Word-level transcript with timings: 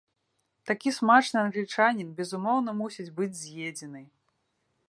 Такі 0.69 0.93
смачны 0.99 1.37
англічанін, 1.47 2.09
безумоўна, 2.21 2.75
мусіць 2.83 3.09
быць 3.21 3.33
з'едзены. 3.45 4.01